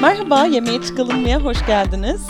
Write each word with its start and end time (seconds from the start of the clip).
Merhaba, 0.00 0.46
Yemeğe 0.46 0.82
Çıkalım'ya 0.82 1.40
hoş 1.44 1.66
geldiniz. 1.66 2.26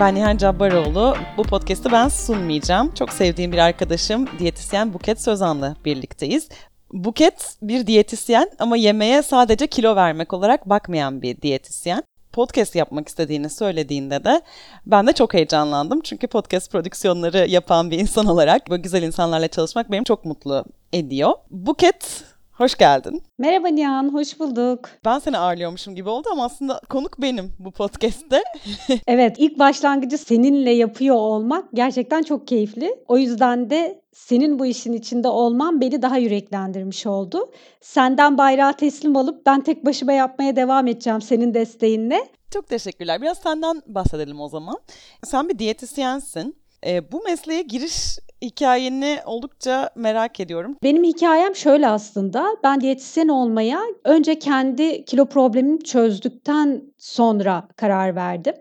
Ben 0.00 0.14
Nihan 0.14 0.36
Cabbaroğlu. 0.36 1.16
Bu 1.36 1.42
podcast'ı 1.42 1.92
ben 1.92 2.08
sunmayacağım. 2.08 2.94
Çok 2.94 3.12
sevdiğim 3.12 3.52
bir 3.52 3.58
arkadaşım, 3.58 4.28
diyetisyen 4.38 4.94
Buket 4.94 5.22
Sözan'la 5.22 5.76
birlikteyiz. 5.84 6.48
Buket 6.92 7.56
bir 7.62 7.86
diyetisyen 7.86 8.50
ama 8.58 8.76
yemeğe 8.76 9.22
sadece 9.22 9.66
kilo 9.66 9.96
vermek 9.96 10.32
olarak 10.32 10.68
bakmayan 10.68 11.22
bir 11.22 11.42
diyetisyen. 11.42 12.02
Podcast 12.32 12.74
yapmak 12.74 13.08
istediğini 13.08 13.50
söylediğinde 13.50 14.24
de 14.24 14.42
ben 14.86 15.06
de 15.06 15.12
çok 15.12 15.34
heyecanlandım. 15.34 16.00
Çünkü 16.00 16.26
podcast 16.26 16.72
prodüksiyonları 16.72 17.46
yapan 17.48 17.90
bir 17.90 17.98
insan 17.98 18.26
olarak 18.26 18.70
böyle 18.70 18.82
güzel 18.82 19.02
insanlarla 19.02 19.48
çalışmak 19.48 19.90
beni 19.90 20.04
çok 20.04 20.24
mutlu 20.24 20.64
ediyor. 20.92 21.32
Buket 21.50 22.24
Hoş 22.62 22.74
geldin. 22.74 23.22
Merhaba 23.38 23.68
Nihan, 23.68 24.14
hoş 24.14 24.40
bulduk. 24.40 24.88
Ben 25.04 25.18
seni 25.18 25.38
ağırlıyormuşum 25.38 25.94
gibi 25.94 26.08
oldu 26.08 26.28
ama 26.32 26.44
aslında 26.44 26.80
konuk 26.88 27.20
benim 27.20 27.52
bu 27.58 27.70
podcast'te. 27.70 28.42
evet, 29.06 29.36
ilk 29.38 29.58
başlangıcı 29.58 30.18
seninle 30.18 30.70
yapıyor 30.70 31.16
olmak 31.16 31.64
gerçekten 31.74 32.22
çok 32.22 32.48
keyifli. 32.48 32.94
O 33.08 33.18
yüzden 33.18 33.70
de 33.70 34.02
senin 34.12 34.58
bu 34.58 34.66
işin 34.66 34.92
içinde 34.92 35.28
olman 35.28 35.80
beni 35.80 36.02
daha 36.02 36.18
yüreklendirmiş 36.18 37.06
oldu. 37.06 37.50
Senden 37.80 38.38
bayrağı 38.38 38.76
teslim 38.76 39.16
alıp 39.16 39.46
ben 39.46 39.60
tek 39.60 39.86
başıma 39.86 40.12
yapmaya 40.12 40.56
devam 40.56 40.86
edeceğim 40.86 41.22
senin 41.22 41.54
desteğinle. 41.54 42.28
Çok 42.52 42.68
teşekkürler. 42.68 43.22
Biraz 43.22 43.38
senden 43.38 43.82
bahsedelim 43.86 44.40
o 44.40 44.48
zaman. 44.48 44.78
Sen 45.24 45.48
bir 45.48 45.58
diyetisyensin. 45.58 46.61
E, 46.86 47.12
bu 47.12 47.22
mesleğe 47.22 47.62
giriş 47.62 48.18
hikayeni 48.42 49.18
oldukça 49.26 49.90
merak 49.96 50.40
ediyorum. 50.40 50.76
Benim 50.82 51.04
hikayem 51.04 51.56
şöyle 51.56 51.88
aslında. 51.88 52.56
Ben 52.64 52.80
diyetisyen 52.80 53.28
olmaya 53.28 53.80
önce 54.04 54.38
kendi 54.38 55.04
kilo 55.04 55.26
problemimi 55.26 55.82
çözdükten 55.84 56.82
sonra 56.98 57.68
karar 57.76 58.16
verdim. 58.16 58.54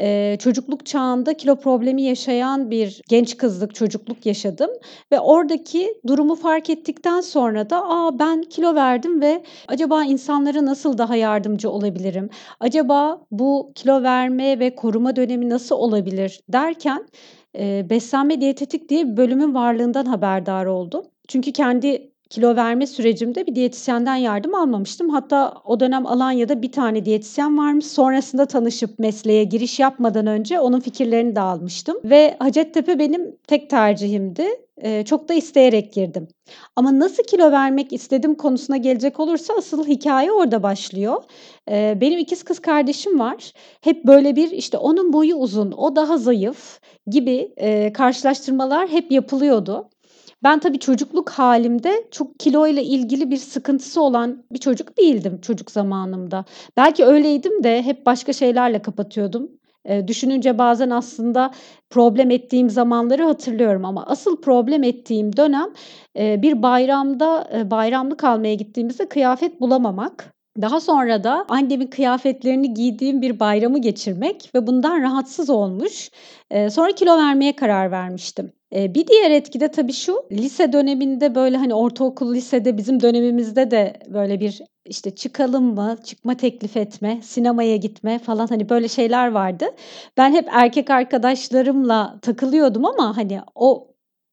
Ee, 0.00 0.36
çocukluk 0.40 0.86
çağında 0.86 1.34
kilo 1.34 1.56
problemi 1.56 2.02
yaşayan 2.02 2.70
bir 2.70 3.02
genç 3.08 3.36
kızlık 3.36 3.74
çocukluk 3.74 4.26
yaşadım 4.26 4.70
ve 5.12 5.20
oradaki 5.20 5.94
durumu 6.06 6.34
fark 6.34 6.70
ettikten 6.70 7.20
sonra 7.20 7.70
da 7.70 7.82
aa 7.88 8.18
ben 8.18 8.42
kilo 8.42 8.74
verdim 8.74 9.20
ve 9.20 9.42
acaba 9.68 10.04
insanlara 10.04 10.64
nasıl 10.66 10.98
daha 10.98 11.16
yardımcı 11.16 11.70
olabilirim? 11.70 12.30
Acaba 12.60 13.20
bu 13.30 13.72
kilo 13.74 14.02
verme 14.02 14.58
ve 14.58 14.74
koruma 14.74 15.16
dönemi 15.16 15.48
nasıl 15.48 15.76
olabilir 15.76 16.40
derken 16.48 17.06
Eee, 17.54 17.86
beslenme 17.90 18.40
diyetetik 18.40 18.88
diye 18.88 19.06
bir 19.12 19.16
bölümün 19.16 19.54
varlığından 19.54 20.04
haberdar 20.06 20.66
oldum. 20.66 21.04
Çünkü 21.28 21.52
kendi 21.52 22.12
kilo 22.30 22.56
verme 22.56 22.86
sürecimde 22.86 23.46
bir 23.46 23.54
diyetisyenden 23.54 24.16
yardım 24.16 24.54
almamıştım. 24.54 25.08
Hatta 25.08 25.54
o 25.64 25.80
dönem 25.80 26.06
Alanya'da 26.06 26.62
bir 26.62 26.72
tane 26.72 27.04
diyetisyen 27.04 27.58
varmış. 27.58 27.86
Sonrasında 27.86 28.46
tanışıp 28.46 28.98
mesleğe 28.98 29.44
giriş 29.44 29.78
yapmadan 29.80 30.26
önce 30.26 30.60
onun 30.60 30.80
fikirlerini 30.80 31.36
de 31.36 31.40
almıştım. 31.40 31.96
Ve 32.04 32.36
Hacettepe 32.38 32.98
benim 32.98 33.36
tek 33.46 33.70
tercihimdi. 33.70 34.46
Çok 35.04 35.28
da 35.28 35.34
isteyerek 35.34 35.92
girdim. 35.92 36.28
Ama 36.76 36.98
nasıl 36.98 37.22
kilo 37.22 37.52
vermek 37.52 37.92
istedim 37.92 38.34
konusuna 38.34 38.76
gelecek 38.76 39.20
olursa 39.20 39.54
asıl 39.58 39.86
hikaye 39.86 40.32
orada 40.32 40.62
başlıyor. 40.62 41.22
Benim 41.70 42.18
ikiz 42.18 42.42
kız 42.42 42.58
kardeşim 42.58 43.18
var. 43.18 43.52
Hep 43.80 44.04
böyle 44.04 44.36
bir 44.36 44.50
işte 44.50 44.78
onun 44.78 45.12
boyu 45.12 45.36
uzun, 45.36 45.72
o 45.72 45.96
daha 45.96 46.18
zayıf 46.18 46.80
gibi, 47.06 47.54
karşılaştırmalar 47.94 48.88
hep 48.88 49.12
yapılıyordu. 49.12 49.90
Ben 50.42 50.58
tabii 50.58 50.78
çocukluk 50.78 51.30
halimde 51.30 52.04
çok 52.10 52.40
kilo 52.40 52.66
ile 52.66 52.84
ilgili 52.84 53.30
bir 53.30 53.36
sıkıntısı 53.36 54.02
olan 54.02 54.44
bir 54.52 54.58
çocuk 54.58 54.98
değildim 54.98 55.40
çocuk 55.40 55.70
zamanımda. 55.70 56.44
Belki 56.76 57.04
öyleydim 57.04 57.64
de 57.64 57.82
hep 57.82 58.06
başka 58.06 58.32
şeylerle 58.32 58.82
kapatıyordum. 58.82 59.57
Düşününce 60.06 60.58
bazen 60.58 60.90
aslında 60.90 61.50
problem 61.90 62.30
ettiğim 62.30 62.70
zamanları 62.70 63.24
hatırlıyorum 63.24 63.84
ama 63.84 64.06
asıl 64.06 64.40
problem 64.40 64.82
ettiğim 64.82 65.36
dönem, 65.36 65.68
bir 66.16 66.62
bayramda, 66.62 67.48
bayramlık 67.70 68.24
almaya 68.24 68.54
gittiğimizde 68.54 69.08
kıyafet 69.08 69.60
bulamamak. 69.60 70.34
Daha 70.60 70.80
sonra 70.80 71.24
da 71.24 71.44
annemin 71.48 71.86
kıyafetlerini 71.86 72.74
giydiğim 72.74 73.22
bir 73.22 73.40
bayramı 73.40 73.78
geçirmek 73.78 74.50
ve 74.54 74.66
bundan 74.66 75.02
rahatsız 75.02 75.50
olmuş. 75.50 76.10
Sonra 76.70 76.92
kilo 76.92 77.18
vermeye 77.18 77.56
karar 77.56 77.90
vermiştim. 77.90 78.52
Bir 78.72 79.06
diğer 79.06 79.30
etki 79.30 79.60
de 79.60 79.68
tabii 79.70 79.92
şu, 79.92 80.24
lise 80.32 80.72
döneminde, 80.72 81.34
böyle, 81.34 81.56
hani, 81.56 81.74
ortaokul, 81.74 82.34
lisede 82.34 82.76
bizim 82.76 83.00
dönemimizde 83.00 83.70
de 83.70 83.92
böyle 84.08 84.40
bir, 84.40 84.62
işte, 84.88 85.10
çıkalım 85.14 85.74
mı, 85.74 85.96
çıkma 86.04 86.36
teklif 86.36 86.76
etme, 86.76 87.20
sinemaya 87.22 87.76
gitme 87.76 88.18
falan, 88.18 88.46
hani, 88.46 88.68
böyle 88.68 88.88
şeyler 88.88 89.28
vardı. 89.32 89.66
Ben 90.16 90.32
hep 90.32 90.48
erkek 90.52 90.90
arkadaşlarımla 90.90 92.18
takılıyordum 92.22 92.84
ama, 92.84 93.16
hani, 93.16 93.40
o 93.54 93.88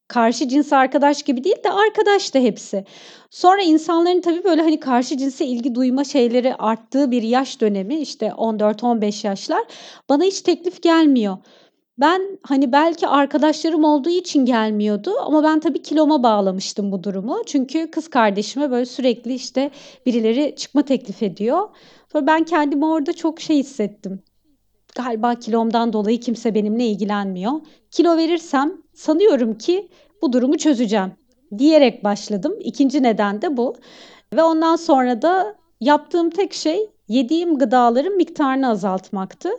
karşı 0.07 0.47
cins 0.49 0.73
arkadaş 0.73 1.23
gibi 1.23 1.43
değil 1.43 1.63
de 1.63 1.71
arkadaştı 1.71 2.39
hepsi. 2.39 2.85
Sonra 3.29 3.61
insanların 3.61 4.21
tabii, 4.21 4.43
böyle, 4.43 4.61
hani, 4.61 4.79
karşı 4.79 5.17
cinse 5.17 5.45
ilgi 5.45 5.75
duyma 5.75 6.03
şeyleri 6.03 6.55
arttığı 6.55 7.11
bir 7.11 7.23
yaş 7.23 7.61
dönemi, 7.61 7.95
işte, 7.99 8.33
14-15 8.37 9.23
yaşlar, 9.27 9.63
bana 10.09 10.23
hiç 10.23 10.41
teklif 10.41 10.81
gelmiyor. 10.83 11.37
Ben, 11.97 12.39
hani, 12.43 12.71
belki 12.71 13.07
arkadaşlarım 13.07 13.83
olduğu 13.83 14.09
için 14.09 14.45
gelmiyordu 14.45 15.11
ama 15.19 15.43
ben 15.43 15.59
tabii 15.59 15.81
kiloma 15.81 16.23
bağlamıştım 16.23 16.91
bu 16.91 17.03
durumu. 17.03 17.41
Çünkü 17.45 17.91
kız 17.91 18.09
kardeşime, 18.09 18.71
böyle, 18.71 18.85
sürekli, 18.85 19.33
işte, 19.33 19.71
birileri 20.05 20.55
çıkma 20.55 20.81
teklif 20.81 21.23
ediyor. 21.23 21.69
Sonra 22.11 22.27
ben 22.27 22.43
kendimi 22.43 22.85
orada 22.85 23.13
çok 23.13 23.39
şey 23.41 23.57
hissettim. 23.57 24.23
Galiba 24.95 25.35
kilomdan 25.35 25.93
dolayı 25.93 26.19
kimse 26.19 26.55
benimle 26.55 26.85
ilgilenmiyor. 26.85 27.53
Kilo 27.91 28.17
verirsem 28.17 28.73
sanıyorum 28.93 29.57
ki 29.57 29.89
bu 30.21 30.33
durumu 30.33 30.57
çözeceğim 30.57 31.11
diyerek 31.57 32.03
başladım. 32.03 32.55
İkinci 32.59 33.03
neden 33.03 33.41
de 33.41 33.57
bu 33.57 33.75
ve 34.33 34.43
ondan 34.43 34.75
sonra 34.75 35.21
da 35.21 35.55
yaptığım 35.81 36.29
tek 36.29 36.53
şey 36.53 36.89
Yediğim 37.07 37.57
gıdaların 37.57 38.15
miktarını 38.15 38.69
azaltmaktı. 38.69 39.49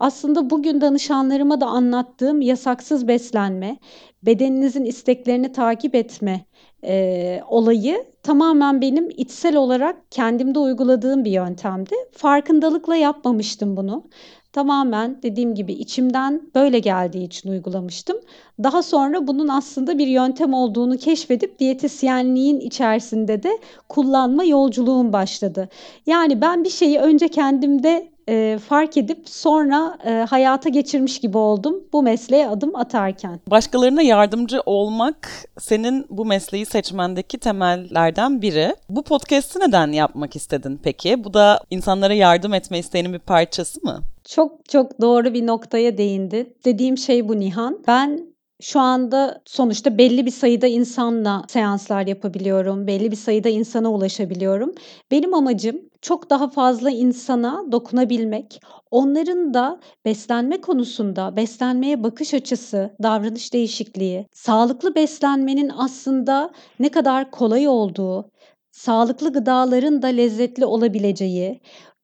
Aslında 0.00 0.50
bugün 0.50 0.80
danışanlarıma 0.80 1.60
da 1.60 1.66
anlattığım 1.66 2.40
yasaksız 2.40 3.08
beslenme, 3.08 3.78
bedeninizin 4.22 4.84
isteklerini 4.84 5.52
takip 5.52 5.94
etme 5.94 6.44
eee, 6.82 7.42
olayı 7.48 8.04
tamamen 8.22 8.80
benim 8.80 9.10
içsel 9.10 9.56
olarak 9.56 9.96
kendimde 10.10 10.58
uyguladığım 10.58 11.24
bir 11.24 11.30
yöntemdi. 11.30 11.94
Farkındalıkla 12.12 12.96
yapmamıştım 12.96 13.76
bunu. 13.76 14.04
Tamamen 14.52 15.22
dediğim 15.22 15.54
gibi 15.54 15.72
içimden 15.72 16.50
böyle 16.54 16.78
geldiği 16.78 17.24
için 17.24 17.50
uygulamıştım. 17.50 18.16
Daha 18.62 18.82
sonra 18.82 19.26
bunun 19.26 19.48
aslında 19.48 19.98
bir 19.98 20.06
yöntem 20.06 20.54
olduğunu 20.54 20.96
keşfedip 20.96 21.58
diyetisyenliğin 21.58 22.60
içerisinde 22.60 23.42
de 23.42 23.58
kullanma 23.88 24.44
yolculuğum 24.44 25.12
başladı. 25.12 25.68
Yani 26.06 26.40
ben 26.40 26.64
bir 26.64 26.70
şeyi 26.70 26.98
önce 26.98 27.28
kendimde 27.28 28.11
Eee, 28.28 28.58
fark 28.58 28.96
edip 28.96 29.28
sonra, 29.28 29.98
eee, 30.06 30.26
hayata 30.30 30.68
geçirmiş 30.68 31.20
gibi 31.20 31.38
oldum 31.38 31.74
bu 31.92 32.02
mesleğe 32.02 32.48
adım 32.48 32.76
atarken. 32.76 33.40
Başkalarına 33.50 34.02
yardımcı 34.02 34.60
olmak 34.66 35.28
senin 35.60 36.06
bu 36.10 36.24
mesleği 36.24 36.66
seçmendeki 36.66 37.38
temellerden 37.38 38.42
biri. 38.42 38.76
Bu 38.88 39.02
podcast'ı 39.02 39.60
neden 39.60 39.92
yapmak 39.92 40.36
istedin 40.36 40.80
peki? 40.82 41.24
Bu 41.24 41.34
da 41.34 41.60
insanlara 41.70 42.14
yardım 42.14 42.54
etme 42.54 42.78
isteğinin 42.78 43.12
bir 43.12 43.18
parçası 43.18 43.80
mı? 43.84 44.00
Çok 44.28 44.68
çok 44.68 45.00
doğru 45.00 45.34
bir 45.34 45.46
noktaya 45.46 45.98
değindi. 45.98 46.54
Dediğim 46.64 46.98
şey 46.98 47.28
bu 47.28 47.40
Nihan. 47.40 47.78
Ben 47.88 48.31
şu 48.62 48.80
anda 48.80 49.42
sonuçta 49.44 49.98
belli 49.98 50.26
bir 50.26 50.30
sayıda 50.30 50.66
insanla 50.66 51.44
seanslar 51.48 52.06
yapabiliyorum. 52.06 52.86
Belli 52.86 53.10
bir 53.10 53.16
sayıda 53.16 53.48
insana 53.48 53.92
ulaşabiliyorum. 53.92 54.74
Benim 55.10 55.34
amacım 55.34 55.80
çok 56.02 56.30
daha 56.30 56.50
fazla 56.50 56.90
insana 56.90 57.64
dokunabilmek. 57.72 58.60
Onların 58.90 59.54
da 59.54 59.80
beslenme 60.04 60.60
konusunda 60.60 61.36
beslenmeye 61.36 62.02
bakış 62.02 62.34
açısı, 62.34 62.96
davranış 63.02 63.52
değişikliği, 63.52 64.26
sağlıklı 64.32 64.94
beslenmenin 64.94 65.70
aslında 65.78 66.50
ne 66.80 66.88
kadar 66.88 67.30
kolay 67.30 67.68
olduğu, 67.68 68.30
sağlıklı 68.72 69.32
gıdaların 69.32 70.02
da 70.02 70.06
lezzetli 70.06 70.64
olabileceği, 70.66 71.60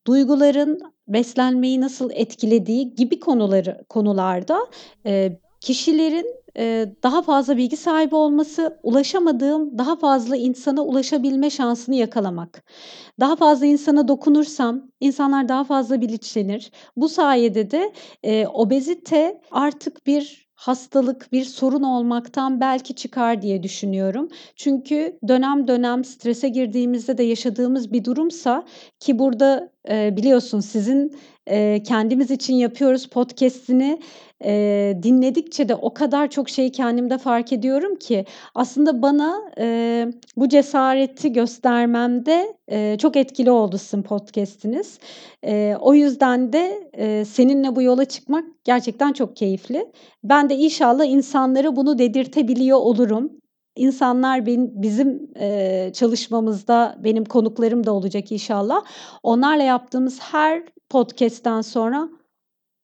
duyguların 0.06 0.80
beslenmeyi 1.08 1.80
nasıl 1.80 2.10
etkilediği 2.14 2.94
gibi 2.94 3.20
konuları 3.20 3.84
konularda, 3.88 4.58
eee, 5.04 5.40
kişilerin 5.60 6.26
daha 7.02 7.22
fazla 7.22 7.56
bilgi 7.56 7.76
sahibi 7.76 8.14
olması, 8.14 8.80
ulaşamadığım 8.82 9.78
daha 9.78 9.96
fazla 9.96 10.36
insana 10.36 10.82
ulaşabilme 10.84 11.50
şansını 11.50 11.94
yakalamak. 11.94 12.64
Daha 13.20 13.36
fazla 13.36 13.66
insana 13.66 14.08
dokunursam 14.08 14.82
insanlar 15.00 15.48
daha 15.48 15.64
fazla 15.64 16.00
bilinçlenir. 16.00 16.70
Bu 16.96 17.08
sayede 17.08 17.70
de, 17.70 17.92
eee, 18.22 18.46
obezite 18.48 19.40
artık 19.50 20.06
bir 20.06 20.48
hastalık, 20.54 21.32
bir 21.32 21.44
sorun 21.44 21.82
olmaktan 21.82 22.60
belki 22.60 22.94
çıkar 22.94 23.42
diye 23.42 23.62
düşünüyorum. 23.62 24.28
Çünkü 24.56 25.18
dönem 25.28 25.68
dönem 25.68 26.04
strese 26.04 26.48
girdiğimizde 26.48 27.18
de 27.18 27.22
yaşadığımız 27.22 27.92
bir 27.92 28.04
durumsa 28.04 28.64
ki 29.00 29.18
burada 29.18 29.72
Biliyorsun 29.88 30.60
sizin, 30.60 31.16
kendimiz 31.84 32.30
için 32.30 32.54
yapıyoruz 32.54 33.06
podcast'ini. 33.06 34.00
Dinledikçe 35.02 35.68
de 35.68 35.74
o 35.74 35.94
kadar 35.94 36.30
çok 36.30 36.48
şeyi 36.48 36.72
kendimde 36.72 37.18
fark 37.18 37.52
ediyorum 37.52 37.96
ki 37.96 38.24
aslında 38.54 39.02
bana, 39.02 39.40
bu 40.36 40.48
cesareti 40.48 41.32
göstermemde, 41.32 42.56
çok 42.98 43.16
etkili 43.16 43.50
oldu 43.50 43.78
sizin 43.78 44.02
podcast'iniz. 44.02 44.98
O 45.80 45.94
yüzden 45.94 46.52
de, 46.52 46.90
seninle 47.24 47.76
bu 47.76 47.82
yola 47.82 48.04
çıkmak 48.04 48.44
gerçekten 48.64 49.12
çok 49.12 49.36
keyifli. 49.36 49.92
Ben 50.24 50.50
de 50.50 50.54
inşallah 50.56 51.04
insanlara 51.04 51.76
bunu 51.76 51.98
dedirtebiliyor 51.98 52.78
olurum. 52.78 53.32
İnsanlar 53.78 54.46
benim 54.46 54.82
bizim, 54.82 55.30
eee, 55.36 55.90
çalışmamızda 55.94 56.96
benim 57.04 57.24
konuklarım 57.24 57.86
da 57.86 57.92
olacak 57.92 58.32
inşallah. 58.32 58.84
Onlarla 59.22 59.62
yaptığımız 59.62 60.20
her 60.20 60.62
podcast'ten 60.88 61.60
sonra, 61.60 62.08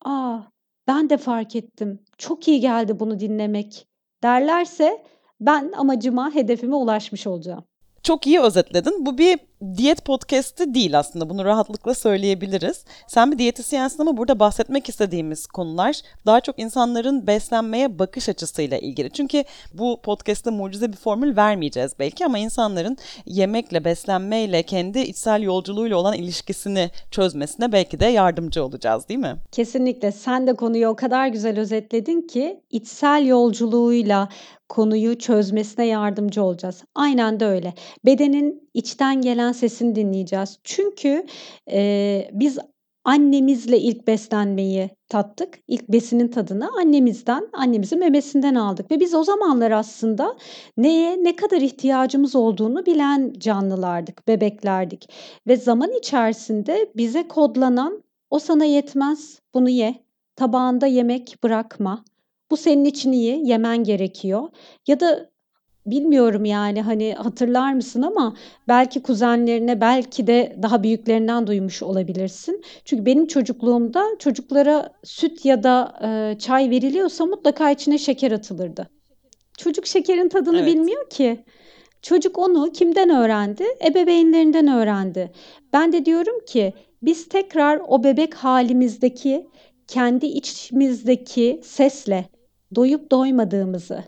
"A, 0.04 0.38
ben 0.86 1.10
de 1.10 1.16
fark 1.16 1.56
ettim. 1.56 1.98
Çok 2.18 2.48
iyi 2.48 2.60
geldi 2.60 3.00
bunu 3.00 3.20
dinlemek." 3.20 3.86
derlerse 4.24 5.04
ben 5.40 5.72
amacıma, 5.76 6.34
hedefime 6.34 6.74
ulaşmış 6.76 7.26
olacağım. 7.26 7.64
Çok 8.02 8.26
iyi 8.26 8.40
özetledin. 8.40 9.06
Bu 9.06 9.18
bir 9.18 9.38
diyet 9.76 10.04
podcast'i 10.04 10.74
değil 10.74 10.98
aslında. 10.98 11.30
Bunu 11.30 11.44
rahatlıkla 11.44 11.94
söyleyebiliriz. 11.94 12.84
Sen 13.08 13.32
bir 13.32 13.38
diyetisyensin 13.38 14.00
ama 14.00 14.16
burada 14.16 14.38
bahsetmek 14.38 14.88
istediğimiz 14.88 15.46
konular 15.46 15.96
daha 16.26 16.40
çok 16.40 16.58
insanların 16.58 17.26
beslenmeye 17.26 17.98
bakış 17.98 18.28
açısıyla 18.28 18.78
ilgili. 18.78 19.10
Çünkü 19.10 19.44
bu 19.74 20.00
podcast'te 20.02 20.50
mucize 20.50 20.92
bir 20.92 20.96
formül 20.96 21.36
vermeyeceğiz 21.36 21.92
belki 21.98 22.26
ama 22.26 22.38
insanların 22.38 22.96
yemekle, 23.26 23.84
beslenmeyle, 23.84 24.62
kendi 24.62 24.98
içsel 24.98 25.42
yolculuğuyla 25.42 25.96
olan 25.96 26.14
ilişkisini 26.14 26.90
çözmesine 27.10 27.72
belki 27.72 28.00
de 28.00 28.06
yardımcı 28.06 28.64
olacağız 28.64 29.08
değil 29.08 29.20
mi? 29.20 29.36
Kesinlikle. 29.52 30.12
Sen 30.12 30.46
de 30.46 30.54
konuyu 30.54 30.88
o 30.88 30.96
kadar 30.96 31.28
güzel 31.28 31.60
özetledin 31.60 32.20
ki 32.20 32.60
içsel 32.70 33.26
yolculuğuyla 33.26 34.28
konuyu 34.68 35.18
çözmesine 35.18 35.86
yardımcı 35.86 36.42
olacağız. 36.42 36.84
Aynen 36.94 37.40
de 37.40 37.46
öyle. 37.46 37.74
Bedenin 38.06 38.70
içten 38.74 39.20
gelen 39.20 39.52
sesini 39.54 39.94
dinleyeceğiz. 39.94 40.58
Çünkü, 40.64 41.26
eee, 41.70 42.30
biz 42.32 42.58
annemizle 43.04 43.78
ilk 43.80 44.06
beslenmeyi 44.06 44.90
tattık. 45.08 45.58
İlk 45.68 45.88
besinin 45.88 46.28
tadını 46.28 46.68
annemizden, 46.80 47.48
annemizin 47.52 47.98
memesinden 47.98 48.54
aldık 48.54 48.90
ve 48.90 49.00
biz 49.00 49.14
o 49.14 49.24
zamanlar 49.24 49.70
aslında 49.70 50.36
neye 50.76 51.24
ne 51.24 51.36
kadar 51.36 51.60
ihtiyacımız 51.60 52.36
olduğunu 52.36 52.86
bilen 52.86 53.32
canlılardık, 53.38 54.28
bebeklerdik 54.28 55.10
ve 55.48 55.56
zaman 55.56 55.92
içerisinde 55.92 56.92
bize 56.96 57.28
kodlanan 57.28 58.02
"O 58.30 58.38
sana 58.38 58.64
yetmez, 58.64 59.40
bunu 59.54 59.68
ye. 59.70 59.94
Tabağında 60.36 60.86
yemek 60.86 61.36
bırakma. 61.44 62.04
Bu 62.50 62.56
senin 62.56 62.84
için 62.84 63.12
iyi, 63.12 63.48
yemen 63.48 63.84
gerekiyor." 63.84 64.48
Ya 64.88 65.00
da 65.00 65.30
bilmiyorum, 65.86 66.44
yani, 66.44 66.82
hani, 66.82 67.14
hatırlar 67.14 67.72
mısın 67.72 68.02
ama 68.02 68.36
belki 68.68 69.02
kuzenlerine, 69.02 69.80
belki 69.80 70.26
de 70.26 70.56
daha 70.62 70.82
büyüklerinden 70.82 71.46
duymuş 71.46 71.82
olabilirsin. 71.82 72.62
Çünkü 72.84 73.06
benim 73.06 73.26
çocukluğumda 73.26 74.04
çocuklara 74.18 74.92
süt 75.04 75.44
ya 75.44 75.62
da, 75.62 75.94
eee, 76.02 76.38
çay 76.38 76.70
veriliyorsa 76.70 77.26
mutlaka 77.26 77.70
içine 77.70 77.98
şeker 77.98 78.32
atılırdı. 78.32 78.88
Çocuk 79.58 79.86
şekerin 79.86 80.28
tadını 80.28 80.56
Evet. 80.60 80.74
bilmiyor 80.74 81.10
ki. 81.10 81.44
Çocuk 82.02 82.38
onu 82.38 82.72
kimden 82.72 83.10
öğrendi? 83.10 83.64
Ebeveynlerinden 83.86 84.68
öğrendi. 84.68 85.32
Ben 85.72 85.92
de 85.92 86.04
diyorum 86.04 86.44
ki 86.46 86.72
biz 87.02 87.28
tekrar 87.28 87.80
o 87.88 88.04
bebek 88.04 88.34
hâlimizdeki, 88.34 89.46
kendi 89.88 90.26
içimizdeki 90.26 91.60
sesle 91.64 92.24
doyup 92.74 93.10
doymadığımızı, 93.10 94.04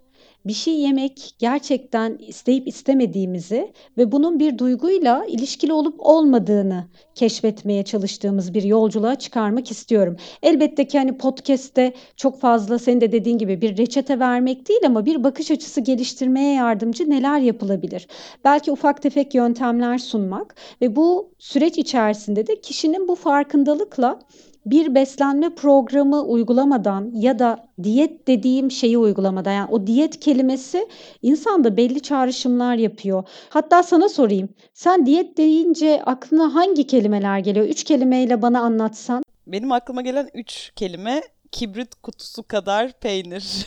bir 0.48 0.52
şey 0.52 0.75
yemek 0.75 1.34
gerçekten 1.38 2.19
isteyip 2.19 2.69
istemediğimizi 2.69 3.72
ve 3.98 4.12
bunun 4.12 4.38
bir 4.38 4.58
duyguyla 4.58 5.25
ilişkili 5.25 5.72
olup 5.72 5.94
olmadığını 5.98 6.84
keşfetmeye 7.14 7.82
çalıştığımız 7.82 8.54
bir 8.54 8.62
yolculuğa 8.62 9.14
çıkarmak 9.14 9.70
istiyorum. 9.70 10.16
Elbette 10.43 10.87
ki, 10.87 10.98
hani, 10.98 11.19
podcast'te 11.19 11.93
çok 12.16 12.40
fazla 12.40 12.78
senin 12.78 13.00
de 13.00 13.12
dediğin 13.12 13.38
gibi 13.38 13.60
bir 13.60 13.76
reçete 13.76 14.19
vermek 14.19 14.69
değil 14.69 14.81
ama 14.87 15.06
bir 15.06 15.25
bakış 15.25 15.50
açısı 15.50 15.81
geliştirmeye 15.81 16.54
yardımcı 16.54 17.10
neler 17.10 17.38
yapılabilir? 17.40 18.08
Belki 18.44 18.72
ufak 18.72 19.02
tefek 19.02 19.34
yöntemler 19.34 19.99
sunmak 19.99 20.54
ve 20.82 20.96
bu 20.96 21.31
süreç 21.38 21.78
içerisinde 21.78 22.46
de 22.46 22.60
kişinin 22.60 23.08
bu 23.08 23.14
farkındalıkla 23.14 24.19
bir 24.66 24.94
beslenme 24.94 25.54
programı 25.54 26.22
uygulamadan 26.22 27.10
ya 27.14 27.38
da 27.38 27.68
diyet 27.82 28.28
dediğim 28.28 28.70
şeyi 28.70 28.98
uygulamadan, 28.98 29.52
yani, 29.52 29.68
o 29.70 29.86
diyet 29.86 30.20
kelimesi 30.20 30.88
insanda 31.22 31.76
belli 31.76 32.00
çağrışımlar 32.02 32.74
yapıyor. 32.74 33.24
Hatta 33.48 33.82
sana 33.82 34.08
sorayım, 34.08 34.48
sen 34.74 35.06
diyet 35.06 35.36
deyince 35.36 36.02
aklına 36.06 36.54
hangi 36.54 36.86
kelimeler 36.86 37.38
geliyor? 37.38 37.66
3 37.66 37.84
kelimeyle 37.84 38.42
bana 38.42 38.60
anlatsan. 38.60 39.22
Benim 39.46 39.72
aklıma 39.72 40.02
gelen 40.02 40.28
3 40.34 40.72
kelime 40.76 41.22
kibrit 41.52 41.94
kutusu 41.94 42.42
kadar 42.42 42.92
peynir. 42.92 43.66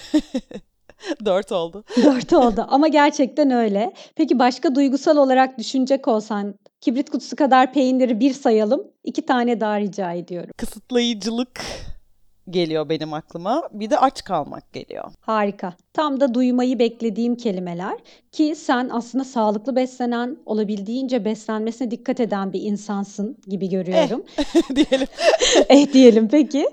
4 1.25 1.51
oldu. 1.51 1.84
4 2.04 2.34
oldu 2.34 2.66
ama 2.69 2.88
gerçekten 2.88 3.51
öyle. 3.51 3.94
Peki 4.16 4.40
başka 4.40 4.75
duygusal 4.75 5.18
olarak 5.18 5.57
düşünecek 5.57 6.07
olsan 6.07 6.56
kibrit 6.81 7.10
kutusu 7.10 7.36
kadar 7.36 7.74
peyniri 7.74 8.20
1 8.20 8.34
sayalım. 8.34 8.88
2 9.04 9.26
tane 9.26 9.60
daha 9.60 9.80
rica 9.80 10.12
ediyorum. 10.14 10.52
Kısıtlayıcılık 10.58 11.62
geliyor 12.50 12.90
benim 12.90 13.14
aklıma. 13.14 13.70
Bir 13.72 13.90
de 13.90 14.00
aç 14.00 14.24
kalmak 14.24 14.74
geliyor. 14.74 15.12
Harika. 15.22 15.74
Tam 15.94 16.19
da 16.19 16.33
duymayı 16.33 16.80
beklediğim 16.80 17.36
kelimeler 17.36 17.97
ki 18.31 18.56
sen 18.56 18.89
aslında 18.91 19.24
sağlıklı 19.24 19.75
beslenen, 19.75 20.38
olabildiğince 20.45 21.25
beslenmesine 21.25 21.91
dikkat 21.91 22.19
eden 22.19 22.53
bir 22.53 22.62
insansın 22.62 23.38
gibi 23.47 23.69
görüyorum. 23.69 24.24
diyelim. 24.75 25.07
Eh 25.69 25.94
diyelim 25.94 26.27
peki. 26.31 26.65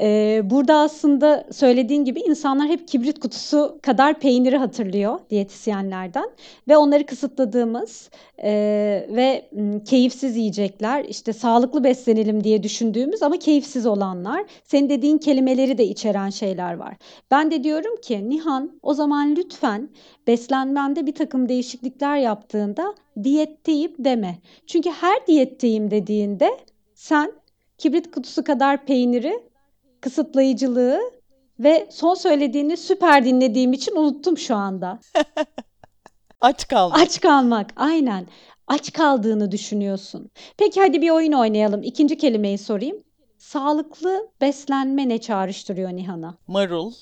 Eee, 0.00 0.40
burada 0.44 0.74
aslında 0.76 1.46
söylediğin 1.52 2.04
gibi 2.04 2.20
insanlar 2.20 2.68
hep 2.68 2.88
kibrit 2.88 3.20
kutusu 3.20 3.78
kadar 3.82 4.20
peyniri 4.20 4.56
hatırlıyor 4.56 5.18
diyetisyenlerden 5.30 6.30
ve 6.68 6.76
onları 6.76 7.06
kısıtladığımız, 7.06 8.10
eee, 8.38 9.06
ve, 9.10 9.50
keyifsiz 9.84 10.36
yiyecekler, 10.36 11.04
işte, 11.04 11.32
sağlıklı 11.32 11.84
beslenelim 11.84 12.44
diye 12.44 12.62
düşündüğümüz 12.62 13.22
ama 13.22 13.36
keyifsiz 13.38 13.86
olanlar, 13.86 14.44
senin 14.64 14.88
dediğin 14.88 15.18
kelimeleri 15.18 15.78
de 15.78 15.84
içeren 15.84 16.30
şeyler 16.30 16.74
var. 16.74 16.94
Ben 17.30 17.50
de 17.50 17.64
diyorum 17.64 17.96
ki 18.02 18.28
Nihan, 18.30 18.71
o 18.82 18.94
zaman 18.94 19.36
lütfen 19.36 19.88
beslenmende 20.26 21.06
birtakım 21.06 21.48
değişiklikler 21.48 22.16
yaptığında 22.16 22.94
diyetteyim 23.22 23.92
deme. 23.98 24.38
Çünkü 24.66 24.90
her 24.90 25.26
diyetteyim 25.26 25.90
dediğinde 25.90 26.58
sen 26.94 27.32
kibrit 27.78 28.10
kutusu 28.10 28.44
kadar 28.44 28.86
peyniri, 28.86 29.42
kısıtlayıcılığı 30.00 31.00
ve 31.58 31.88
son 31.90 32.14
söylediğini 32.14 32.76
süper 32.76 33.24
dinlediğim 33.24 33.72
için 33.72 33.96
unuttum 33.96 34.38
şu 34.38 34.54
anda. 34.56 35.00
Aç 36.40 36.68
kalmak. 36.68 36.98
Aç 36.98 37.20
kalmak, 37.20 37.70
aynen. 37.76 38.26
Aç 38.66 38.92
kaldığını 38.92 39.52
düşünüyorsun. 39.52 40.30
Peki 40.56 40.80
hadi 40.80 41.02
bir 41.02 41.10
oyun 41.10 41.32
oynayalım. 41.32 41.82
2. 41.82 42.16
kelimeyi 42.16 42.58
sorayım. 42.58 43.04
Sağlıklı 43.42 44.28
beslenme 44.40 45.08
ne 45.08 45.18
çağrıştırıyor 45.18 45.90
Nihan'a? 45.90 46.34
Marul. 46.46 46.92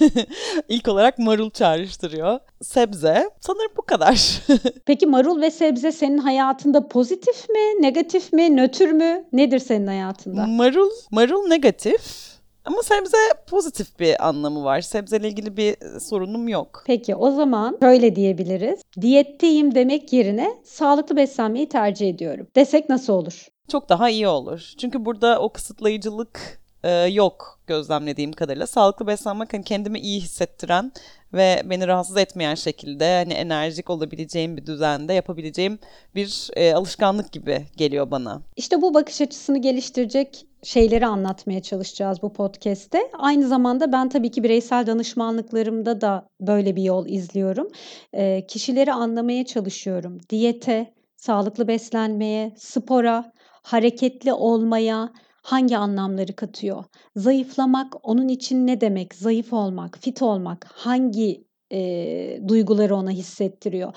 İlk 0.68 0.88
olarak 0.88 1.18
marul 1.18 1.50
çağrıştırıyor. 1.50 2.40
Sebze. 2.62 3.30
Sanırım 3.40 3.72
bu 3.76 3.82
kadar. 3.82 4.42
Peki 4.86 5.06
marul 5.06 5.40
ve 5.40 5.50
sebze 5.50 5.92
senin 5.92 6.18
hayatında 6.18 6.88
pozitif 6.88 7.48
mi, 7.48 7.82
negatif 7.82 8.32
mi, 8.32 8.56
nötr 8.56 8.90
mü? 8.90 9.24
Nedir 9.32 9.58
senin 9.58 9.86
hayatında? 9.86 10.46
marul, 10.46 10.90
marul 11.10 11.48
negatif. 11.48 12.30
Ama 12.64 12.82
sebze 12.82 13.16
pozitif 13.50 14.00
bir 14.00 14.28
anlamı 14.28 14.64
var. 14.64 14.80
Sebzeyle 14.80 15.28
ilgili 15.28 15.56
bir 15.56 16.00
sorunum 16.00 16.48
yok. 16.48 16.82
Peki 16.86 17.14
o 17.14 17.30
zaman 17.30 17.78
şöyle 17.82 18.16
diyebiliriz. 18.16 18.80
Diyetteyim 19.00 19.74
demek 19.74 20.12
yerine 20.12 20.50
sağlıklı 20.64 21.16
beslenmeyi 21.16 21.68
tercih 21.68 22.08
ediyorum. 22.08 22.46
Desek 22.56 22.88
nasıl 22.88 23.12
olur? 23.12 23.46
Çok 23.70 23.88
daha 23.88 24.10
iyi 24.10 24.28
olur. 24.28 24.72
Çünkü 24.78 25.04
burada 25.04 25.40
o 25.40 25.52
kısıtlayıcılık 25.52 26.60
e, 26.84 26.90
yok 26.90 27.60
gözlemlediğim 27.66 28.32
kadarıyla. 28.32 28.66
Sağlıklı 28.66 29.06
beslenmek 29.06 29.52
hani 29.52 29.64
kendimi 29.64 29.98
iyi 30.00 30.20
hissettiren 30.20 30.92
ve 31.32 31.62
beni 31.64 31.86
rahatsız 31.86 32.16
etmeyen 32.16 32.54
şekilde 32.54 33.16
hani 33.16 33.32
enerjik 33.32 33.90
olabileceğim 33.90 34.56
bir 34.56 34.66
düzende 34.66 35.12
yapabileceğim 35.14 35.78
bir 36.14 36.50
e, 36.56 36.74
alışkanlık 36.74 37.32
gibi 37.32 37.66
geliyor 37.76 38.10
bana. 38.10 38.42
İşte 38.56 38.82
bu 38.82 38.94
bakış 38.94 39.20
açısını 39.20 39.58
geliştirecek 39.58 40.46
şeyleri 40.62 41.06
anlatmaya 41.06 41.62
çalışacağız 41.62 42.22
bu 42.22 42.32
podcast'te. 42.32 43.10
Aynı 43.18 43.48
zamanda 43.48 43.92
ben 43.92 44.08
tabii 44.08 44.30
ki 44.30 44.42
bireysel 44.42 44.86
danışmanlıklarımda 44.86 46.00
da 46.00 46.26
böyle 46.40 46.76
bir 46.76 46.82
yol 46.82 47.06
izliyorum. 47.08 47.68
Eee, 48.14 48.46
kişileri 48.46 48.92
anlamaya 48.92 49.46
çalışıyorum. 49.46 50.20
Diyete, 50.30 50.94
sağlıklı 51.16 51.68
beslenmeye, 51.68 52.52
spora, 52.56 53.32
hareketli 53.62 54.32
olmaya 54.32 55.12
hangi 55.42 55.76
anlamları 55.76 56.36
katıyor? 56.36 56.84
Zayıflamak 57.16 58.08
onun 58.08 58.28
için 58.28 58.66
ne 58.66 58.80
demek? 58.80 59.14
Zayıf 59.14 59.52
olmak, 59.52 59.98
fit 59.98 60.22
olmak 60.22 60.66
hangi 60.74 61.44
eee, 61.70 62.48
duyguları 62.48 62.96
ona 62.96 63.10
hissettiriyor? 63.10 63.92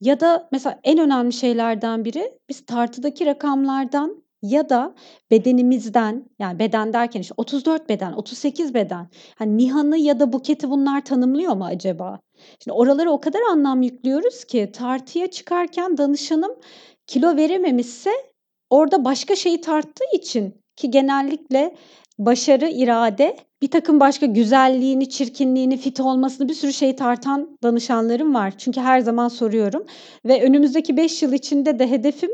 Ya 0.00 0.20
da 0.20 0.48
mesela 0.52 0.80
en 0.84 0.98
önemli 0.98 1.32
şeylerden 1.32 2.04
biri 2.04 2.32
biz 2.48 2.66
tartıdaki 2.66 3.26
rakamlardan 3.26 4.22
ya 4.42 4.68
da 4.68 4.94
bedenimizden 5.30 6.24
yani 6.38 6.58
beden 6.58 6.92
derken 6.92 7.20
işte 7.20 7.34
34 7.36 7.88
beden, 7.88 8.12
38 8.12 8.74
beden. 8.74 9.08
Hani 9.36 9.56
Nihan'ı 9.58 9.98
ya 9.98 10.20
da 10.20 10.32
Buket'i 10.32 10.70
bunlar 10.70 11.04
tanımlıyor 11.04 11.52
mu 11.56 11.64
acaba? 11.64 12.20
Şimdi 12.64 12.72
oralara 12.74 13.10
o 13.10 13.20
kadar 13.20 13.40
anlam 13.50 13.82
yüklüyoruz 13.82 14.44
ki 14.44 14.70
tartıya 14.72 15.30
çıkarken 15.30 15.98
danışanım 15.98 16.52
kilo 17.06 17.36
verememişse 17.36 18.10
orada 18.70 19.04
başka 19.04 19.36
şeyi 19.36 19.60
tarttığı 19.60 20.04
için 20.12 20.54
ki 20.76 20.90
genellikle 20.90 21.74
başarı, 22.18 22.68
irade, 22.68 23.36
bir 23.62 23.70
takım 23.70 24.00
başka 24.00 24.26
güzelliğini, 24.26 25.08
çirkinliğini, 25.08 25.76
fit 25.76 26.00
olmasını 26.00 26.48
bir 26.48 26.54
sürü 26.54 26.72
şey 26.72 26.96
tartan 26.96 27.58
danışanlarım 27.62 28.34
var. 28.34 28.58
Çünkü 28.58 28.80
her 28.80 29.00
zaman 29.00 29.28
soruyorum 29.28 29.86
ve 30.24 30.42
önümüzdeki 30.42 30.96
5 30.96 31.22
yıl 31.22 31.32
içinde 31.32 31.78
de 31.78 31.90
hedefim 31.90 32.30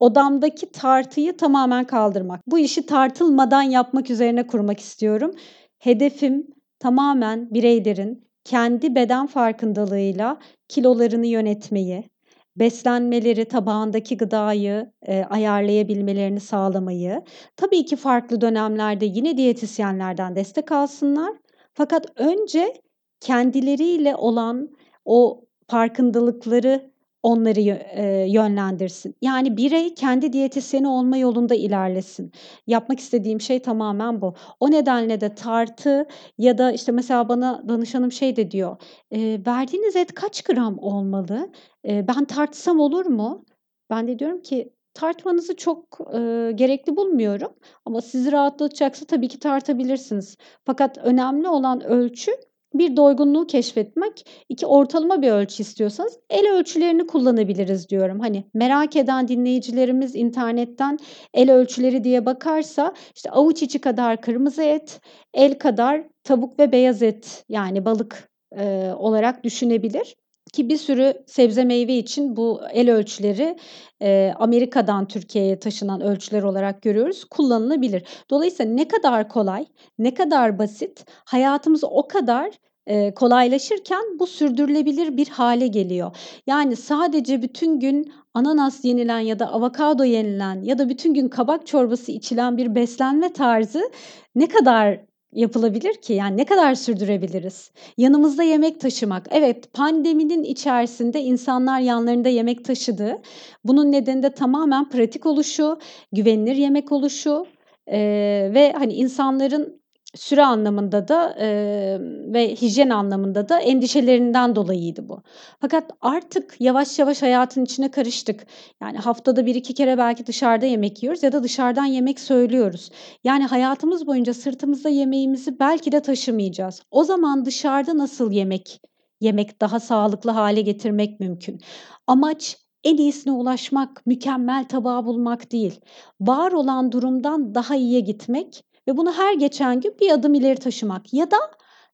odamdaki 0.00 0.72
tartıyı 0.72 1.36
tamamen 1.36 1.84
kaldırmak. 1.84 2.40
Bu 2.46 2.58
işi 2.58 2.86
tartılmadan 2.86 3.62
yapmak 3.62 4.10
üzerine 4.10 4.46
kurmak 4.46 4.80
istiyorum. 4.80 5.34
Hedefim 5.78 6.46
tamamen 6.78 7.54
bireylerin 7.54 8.28
kendi 8.44 8.94
beden 8.94 9.26
farkındalığıyla 9.26 10.38
kilolarını 10.68 11.26
yönetmeyi, 11.26 12.10
beslenmeleri, 12.58 13.44
tabağındaki 13.44 14.16
gıdayı, 14.16 14.92
eee, 15.08 15.24
ayarlayabilmelerini 15.30 16.40
sağlamayı, 16.40 17.22
tabii 17.56 17.84
ki 17.84 17.96
farklı 17.96 18.40
dönemlerde 18.40 19.06
yine 19.06 19.36
diyetisyenlerden 19.36 20.36
destek 20.36 20.72
alsınlar. 20.72 21.32
Fakat 21.74 22.06
önce 22.16 22.74
kendileriyle 23.20 24.16
olan 24.16 24.70
o 25.04 25.44
farkındalıkları 25.68 26.90
onları 27.22 27.60
eee, 27.60 28.26
yönlendirsin. 28.30 29.16
Yani 29.22 29.56
birey 29.56 29.94
kendi 29.94 30.32
diyetisyeni 30.32 30.88
olma 30.88 31.16
yolunda 31.16 31.54
ilerlesin. 31.54 32.32
Yapmak 32.66 33.00
istediğim 33.00 33.40
şey 33.40 33.62
tamamen 33.62 34.20
bu. 34.20 34.34
O 34.60 34.70
nedenle 34.70 35.20
de 35.20 35.34
tartı 35.34 36.06
ya 36.38 36.58
da, 36.58 36.72
işte, 36.72 36.92
mesela 36.92 37.28
bana 37.28 37.62
danışanım 37.68 38.12
şey 38.12 38.36
de 38.36 38.50
diyor, 38.50 38.76
eee, 39.10 39.40
"Verdiğiniz 39.46 39.96
et 39.96 40.14
kaç 40.14 40.42
gram 40.42 40.78
olmalı? 40.78 41.50
Eee, 41.84 42.04
ben 42.16 42.24
tartsam 42.24 42.80
olur 42.80 43.06
mu?" 43.06 43.44
Ben 43.90 44.08
de 44.08 44.18
diyorum 44.18 44.42
ki, 44.42 44.72
"Tartmanızı 44.94 45.56
çok, 45.56 45.98
ııı, 46.14 46.50
gerekli 46.50 46.96
bulmuyorum 46.96 47.52
ama 47.84 48.00
sizi 48.00 48.32
rahatlatacaksa 48.32 49.04
tabii 49.06 49.28
ki 49.28 49.38
tartabilirsiniz. 49.38 50.36
Fakat 50.64 50.98
önemli 50.98 51.48
olan 51.48 51.80
ölçü 51.84 52.30
bir 52.74 52.96
doygunluğu 52.96 53.46
keşfetmek, 53.46 54.26
2 54.48 54.66
ortalama 54.66 55.22
bir 55.22 55.30
ölçü 55.30 55.62
istiyorsanız 55.62 56.18
el 56.30 56.52
ölçülerini 56.52 57.06
kullanabiliriz." 57.06 57.88
diyorum. 57.88 58.20
Hani, 58.20 58.44
merak 58.54 58.96
eden 58.96 59.28
dinleyicilerimiz 59.28 60.14
internetten 60.16 60.98
el 61.34 61.52
ölçüleri 61.52 62.04
diye 62.04 62.26
bakarsa, 62.26 62.94
işte, 63.16 63.30
avuç 63.30 63.62
içi 63.62 63.78
kadar 63.80 64.20
kırmızı 64.20 64.62
et, 64.62 65.00
el 65.34 65.58
kadar 65.58 66.02
tavuk 66.24 66.58
ve 66.58 66.72
beyaz 66.72 67.02
et, 67.02 67.44
yani 67.48 67.84
balık, 67.84 68.30
eee, 68.56 68.92
olarak 68.98 69.44
düşünebilir 69.44 70.16
ki 70.48 70.68
bir 70.68 70.76
sürü 70.76 71.14
sebze 71.26 71.64
meyve 71.64 71.94
için 71.96 72.36
bu 72.36 72.60
el 72.72 72.90
ölçüleri, 72.92 73.56
eee, 74.00 74.34
Amerika'dan 74.38 75.08
Türkiye'ye 75.08 75.58
taşınan 75.58 76.00
ölçüler 76.00 76.42
olarak 76.42 76.82
görüyoruz, 76.82 77.24
kullanılabilir. 77.24 78.02
Dolayısıyla 78.30 78.72
ne 78.74 78.88
kadar 78.88 79.28
kolay, 79.28 79.66
ne 79.98 80.14
kadar 80.14 80.58
basit, 80.58 81.04
hayatımız 81.24 81.84
o 81.84 82.08
kadar, 82.08 82.50
eee, 82.88 83.14
kolaylaşırken 83.14 84.18
bu 84.18 84.26
sürdürülebilir 84.26 85.16
bir 85.16 85.28
hâle 85.28 85.66
geliyor. 85.66 86.16
Yani 86.46 86.76
sadece 86.76 87.42
bütün 87.42 87.80
gün 87.80 88.12
ananas 88.34 88.84
yenilen 88.84 89.18
ya 89.20 89.38
da 89.38 89.52
avokado 89.52 90.04
yenilen 90.04 90.62
ya 90.62 90.78
da 90.78 90.88
bütün 90.88 91.14
gün 91.14 91.28
kabak 91.28 91.66
çorbası 91.66 92.12
içilen 92.12 92.56
bir 92.56 92.74
beslenme 92.74 93.32
tarzı 93.32 93.90
ne 94.34 94.48
kadar 94.48 95.00
yapılabilir 95.32 95.94
ki? 95.94 96.12
Yani 96.12 96.36
ne 96.36 96.44
kadar 96.44 96.74
sürdürebiliriz? 96.74 97.70
Yanımızda 97.98 98.42
yemek 98.42 98.80
taşımak. 98.80 99.26
Evet, 99.30 99.72
pandeminin 99.72 100.42
içerisinde 100.44 101.20
insanlar 101.20 101.80
yanlarında 101.80 102.28
yemek 102.28 102.64
taşıdı. 102.64 103.18
Bunun 103.64 103.92
nedeni 103.92 104.22
de 104.22 104.30
tamamen 104.30 104.88
pratik 104.88 105.26
oluşu, 105.26 105.78
güvenilir 106.12 106.56
yemek 106.56 106.92
oluşu, 106.92 107.46
eee, 107.88 108.54
ve, 108.54 108.72
hani, 108.72 108.92
insanların 108.94 109.82
süre 110.14 110.44
anlamında 110.44 111.08
da, 111.08 111.30
emm, 111.32 112.34
ve 112.34 112.54
hijyen 112.54 112.90
anlamında 112.90 113.48
da 113.48 113.60
endişelerinden 113.60 114.56
dolayıydı 114.56 115.08
bu. 115.08 115.22
Fakat 115.60 115.90
artık 116.00 116.56
yavaş 116.60 116.98
yavaş 116.98 117.22
hayatın 117.22 117.64
içine 117.64 117.90
karıştık. 117.90 118.46
Yani 118.82 118.98
haftada 118.98 119.46
1-2 119.46 119.74
kere 119.74 119.98
belki 119.98 120.26
dışarıda 120.26 120.66
yemek 120.66 121.02
yiyoruz 121.02 121.22
ya 121.22 121.32
da 121.32 121.42
dışarıdan 121.42 121.84
yemek 121.84 122.20
söylüyoruz. 122.20 122.90
Yani 123.24 123.44
hayatımız 123.44 124.06
boyunca 124.06 124.34
sırtımızda 124.34 124.88
yemeğimizi 124.88 125.60
belki 125.60 125.92
de 125.92 126.02
taşımayacağız. 126.02 126.82
O 126.90 127.04
zaman 127.04 127.44
dışarıda 127.44 127.98
nasıl 127.98 128.32
yemek 128.32 128.80
yemek 129.20 129.60
daha 129.60 129.80
sağlıklı 129.80 130.30
hâle 130.30 130.60
getirmek 130.60 131.20
mümkün? 131.20 131.60
Amaç 132.06 132.56
en 132.84 132.96
iyisine 132.96 133.32
ulaşmak, 133.32 134.06
mükemmel 134.06 134.64
tabağı 134.68 135.06
bulmak 135.06 135.52
değil. 135.52 135.80
Var 136.20 136.52
olan 136.52 136.92
durumdan 136.92 137.54
daha 137.54 137.76
iyiye 137.76 138.00
gitmek 138.00 138.64
ve 138.88 138.96
bunu 138.96 139.12
her 139.12 139.34
geçen 139.34 139.80
gün 139.80 139.96
bir 140.00 140.10
adım 140.10 140.34
ileri 140.34 140.56
taşımak 140.60 141.14
ya 141.14 141.30
da 141.30 141.36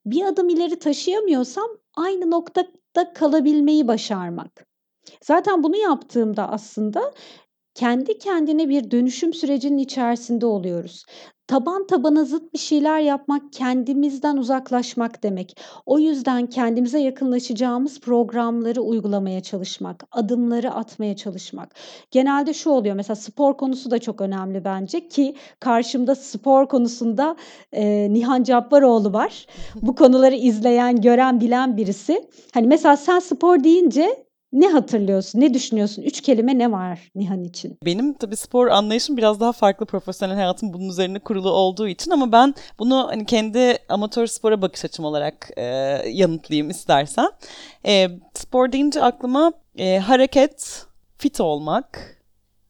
bir 0.07 0.25
adım 0.25 0.49
ileri 0.49 0.79
taşıyamıyorsam 0.79 1.69
aynı 1.97 2.31
noktada 2.31 3.13
kalabilmeyi 3.15 3.89
başarmak. 3.89 4.67
Zaten 5.23 5.63
bunu 5.63 5.77
yaptığımda 5.77 6.49
aslında 6.49 7.13
kendi 7.75 8.19
kendine 8.19 8.69
bir 8.69 8.91
dönüşüm 8.91 9.35
sürecinin 9.35 9.79
içerisinde 9.79 10.47
oluyoruz. 10.47 11.05
Taban 11.47 11.87
tabana 11.87 12.25
zıt 12.25 12.53
bir 12.55 12.59
şeyler 12.59 13.01
yapmak 13.01 13.53
kendimizden 13.53 14.37
uzaklaşmak 14.37 15.23
demek. 15.23 15.57
O 15.87 15.99
yüzden 15.99 16.47
kendimize 16.47 16.99
yakınlaşacağımız 17.01 18.01
programları 18.01 18.81
uygulamaya 18.83 19.41
çalışmak, 19.43 20.05
adımları 20.13 20.71
atmaya 20.71 21.17
çalışmak. 21.17 21.75
Genelde 22.11 22.55
şu 22.55 22.71
oluyor, 22.71 22.95
mesela 22.97 23.17
spor 23.17 23.57
konusu 23.57 23.91
da 23.91 23.99
çok 23.99 24.21
önemli 24.21 24.65
bence 24.65 25.09
ki 25.09 25.35
karşımda 25.61 26.15
spor 26.15 26.69
konusunda, 26.69 27.37
eee, 27.73 28.13
Nihan 28.13 28.43
Cabbaroğlu 28.43 29.13
var. 29.13 29.47
Bu 29.83 29.95
konuları 29.97 30.35
izleyen, 30.35 31.01
gören, 31.01 31.41
bilen 31.41 31.77
birisi. 31.77 32.29
Hani, 32.55 32.67
mesela 32.67 32.97
sen 32.97 33.19
spor 33.19 33.65
deyince 33.65 34.27
ne 34.55 34.69
hatırlıyorsun, 34.69 35.41
ne 35.41 35.55
düşünüyorsun? 35.55 36.03
3 36.03 36.21
kelime 36.21 36.59
ne 36.59 36.73
var 36.73 37.11
Nihan 37.15 37.45
için? 37.45 37.79
Benim 37.85 38.15
tabii 38.15 38.37
spor 38.37 38.67
anlayışım 38.67 39.17
biraz 39.17 39.41
daha 39.41 39.53
farklı. 39.53 39.87
Profesyonel 39.87 40.35
hayatım 40.37 40.73
bunun 40.73 40.89
üzerine 40.89 41.19
kurulu 41.19 41.51
olduğu 41.51 41.89
için 41.89 42.11
ama 42.11 42.33
ben 42.33 42.55
bunu, 42.79 43.07
hani, 43.11 43.27
kendi 43.27 43.79
amatör 43.89 44.27
spora 44.27 44.63
bakış 44.63 44.85
açım 44.85 45.05
olarak, 45.05 45.51
eee, 45.57 46.03
yanıtlayayım 46.13 46.71
istersen. 46.71 47.31
Eee, 47.85 48.11
spor 48.35 48.73
deyince 48.73 49.03
aklıma, 49.03 49.53
eee, 49.77 49.99
hareket, 49.99 50.87
fit 51.19 51.41
olmak 51.41 52.19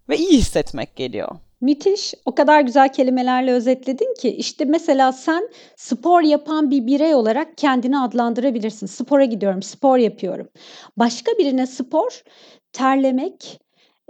ve 0.09 0.17
iyi 0.17 0.39
hissetmek 0.39 0.97
geliyor. 0.97 1.29
Müthiş. 1.65 2.15
O 2.25 2.35
kadar 2.35 2.61
güzel 2.61 2.93
kelimelerle 2.93 3.53
özetledin 3.53 4.15
ki. 4.21 4.29
İşte, 4.37 4.65
mesela 4.65 5.13
sen 5.13 5.49
spor 5.77 6.23
yapan 6.23 6.71
bir 6.71 6.87
birey 6.87 7.15
olarak 7.15 7.59
kendini 7.59 7.99
adlandırabilirsin. 7.99 8.87
Spora 8.87 9.25
gidiyorum, 9.25 9.63
spor 9.63 9.99
yapıyorum. 9.99 10.49
Başka 10.97 11.33
birine 11.39 11.67
spor, 11.67 12.23
terlemek, 12.73 13.61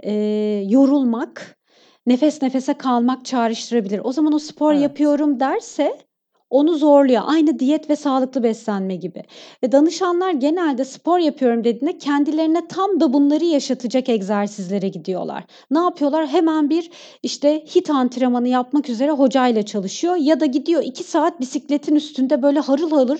eee, 0.03 0.63
yorulmak, 0.69 1.57
nefes 2.07 2.41
nefese 2.41 2.73
kalmak 2.73 3.25
çağrıştırabilir. 3.25 4.01
O 4.03 4.11
zaman 4.11 4.33
o 4.33 4.39
spor 4.39 4.73
Evet. 4.73 4.81
yapıyorum 4.83 5.39
derse 5.39 5.97
onu 6.49 6.77
zorluyor. 6.77 7.21
Aynı 7.25 7.59
diyet 7.59 7.89
ve 7.89 7.95
sağlıklı 7.95 8.43
beslenme 8.43 8.95
gibi 8.95 9.23
ve 9.63 9.71
danışanlar 9.71 10.31
genelde 10.31 10.85
spor 10.85 11.19
yapıyorum 11.19 11.63
dediğinde 11.63 11.97
kendilerine 11.97 12.67
tam 12.67 12.99
da 12.99 13.13
bunları 13.13 13.45
yaşatacak 13.45 14.09
egzersizlere 14.09 14.87
gidiyorlar. 14.87 15.43
Ne 15.71 15.79
yapıyorlar? 15.79 16.27
Hemen 16.27 16.69
bir, 16.69 16.89
işte, 17.23 17.65
HIIT 17.75 17.89
antrenmanı 17.89 18.47
yapmak 18.47 18.89
üzere 18.89 19.11
hocayla 19.11 19.63
çalışıyor 19.63 20.15
ya 20.15 20.39
da 20.39 20.45
gidiyor 20.45 20.83
2 20.83 21.03
saat 21.03 21.39
bisikletin 21.39 21.95
üstünde 21.95 22.41
böyle 22.41 22.59
harıl 22.59 22.91
harıl 22.91 23.17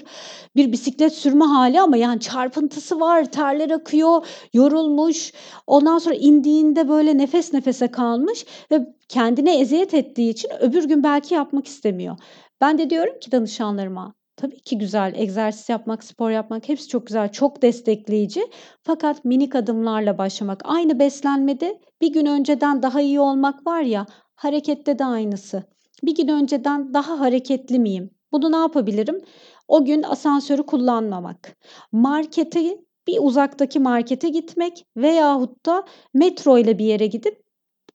bir 0.55 0.71
bisiklet 0.71 1.13
sürme 1.13 1.45
hâli 1.45 1.81
ama 1.81 1.97
yani 1.97 2.19
çarpıntısı 2.19 2.99
var, 2.99 3.25
terler 3.25 3.69
akıyor, 3.69 4.25
yorulmuş. 4.53 5.33
Ondan 5.67 5.97
sonra 5.97 6.15
indiğinde 6.15 6.89
böyle 6.89 7.17
nefes 7.17 7.53
nefese 7.53 7.87
kalmış 7.87 8.45
ve 8.71 8.93
kendine 9.09 9.59
eziyet 9.59 9.93
ettiği 9.93 10.29
için 10.29 10.49
öbür 10.59 10.83
gün 10.83 11.03
belki 11.03 11.33
yapmak 11.33 11.67
istemiyor. 11.67 12.17
Ben 12.61 12.77
de 12.77 12.89
diyorum 12.89 13.19
ki 13.19 13.31
danışanlarıma, 13.31 14.15
Tabii 14.37 14.59
ki 14.59 14.77
güzel. 14.77 15.13
Egzersiz 15.15 15.69
yapmak, 15.69 16.03
spor 16.03 16.29
yapmak 16.29 16.69
hepsi 16.69 16.87
çok 16.87 17.07
güzel, 17.07 17.31
çok 17.31 17.61
destekleyici. 17.61 18.47
Fakat 18.83 19.25
minik 19.25 19.55
adımlarla 19.55 20.17
başlamak. 20.17 20.61
Aynı 20.65 20.99
beslenmede 20.99 21.81
bir 22.01 22.13
gün 22.13 22.25
önceden 22.25 22.83
daha 22.83 23.01
iyi 23.01 23.19
olmak 23.19 23.67
var 23.67 23.81
ya, 23.81 24.05
harekette 24.35 24.99
de 24.99 25.05
aynısı. 25.05 25.63
Bir 26.03 26.15
gün 26.15 26.27
önceden 26.27 26.93
daha 26.93 27.19
hareketli 27.19 27.79
miyim? 27.79 28.09
Bunu 28.31 28.51
ne 28.51 28.57
yapabilirim? 28.57 29.21
O 29.67 29.85
gün 29.85 30.03
asansörü 30.03 30.63
kullanmamak. 30.63 31.57
Markete 31.91 32.77
bir 33.07 33.17
uzaktaki 33.21 33.79
markete 33.79 34.29
gitmek 34.29 34.85
veyahut 34.97 35.65
da 35.65 35.83
metro 36.13 36.57
ile 36.57 36.79
bir 36.79 36.85
yere 36.85 37.07
gidip 37.07 37.44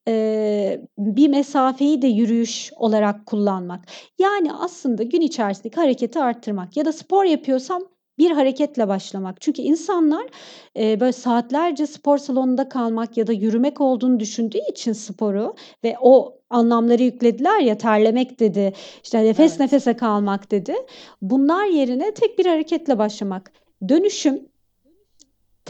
Eee, 0.07 0.81
bir 0.97 1.27
mesafeyi 1.27 2.01
de 2.01 2.07
yürüyüş 2.07 2.71
olarak 2.77 3.25
kullanmak. 3.25 3.85
Yani 4.19 4.53
aslında 4.53 5.03
gün 5.03 5.21
içerisindeki 5.21 5.75
hareketi 5.75 6.19
arttırmak 6.19 6.77
ya 6.77 6.85
da 6.85 6.93
spor 6.93 7.25
yapıyorsam 7.25 7.81
bir 8.17 8.31
hareketle 8.31 8.87
başlamak. 8.87 9.41
Çünkü 9.41 9.61
insanlar, 9.61 10.27
eee, 10.75 10.97
böyle 10.99 11.11
saatlerce 11.11 11.87
spor 11.87 12.17
salonunda 12.17 12.69
kalmak 12.69 13.17
ya 13.17 13.27
da 13.27 13.33
yürümek 13.33 13.81
olduğunu 13.81 14.19
düşündüğü 14.19 14.59
için 14.71 14.93
sporu 14.93 15.55
ve 15.83 15.95
o 16.01 16.37
anlamları 16.49 17.03
yüklediler 17.03 17.59
ya, 17.59 17.77
terlemek 17.77 18.39
dedi, 18.39 18.73
işte 19.03 19.23
nefes 19.25 19.51
Evet. 19.51 19.59
nefese 19.59 19.97
kalmak 19.97 20.51
dedi. 20.51 20.73
Bunlar 21.21 21.65
yerine 21.65 22.13
tek 22.13 22.39
bir 22.39 22.45
hareketle 22.45 22.97
başlamak. 22.97 23.51
Dönüşüm 23.89 24.50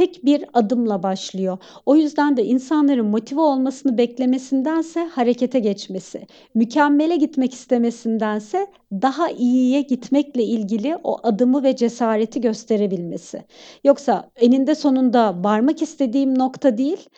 tek 0.02 0.26
bir 0.26 0.46
adımla 0.54 1.04
başlıyor. 1.04 1.58
O 1.86 1.96
yüzden 1.96 2.38
de 2.38 2.46
insanların 2.46 3.06
motive 3.06 3.42
olmasını 3.42 3.98
beklemesindense 3.98 5.04
harekete 5.04 5.60
geçmesi, 5.60 6.28
mükemmele 6.56 7.16
gitmek 7.16 7.54
istemesindense 7.54 8.68
daha 8.92 9.30
iyiye 9.30 9.82
gitmekle 9.82 10.44
ilgili 10.44 10.98
o 11.04 11.18
adımı 11.24 11.64
ve 11.64 11.76
cesareti 11.76 12.42
gösterebilmesi. 12.42 13.44
Yoksa 13.84 14.32
eninde 14.36 14.76
sonunda 14.76 15.44
varmak 15.44 15.82
istediğim 15.82 16.40
nokta 16.40 16.78
değil, 16.78 17.10